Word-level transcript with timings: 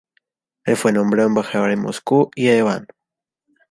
El 0.65 0.77
fue 0.77 0.91
nombrado 0.91 1.27
embajador 1.29 1.69
en 1.69 1.79
Moscú 1.83 2.31
y 2.35 2.47
Ereván. 2.47 2.87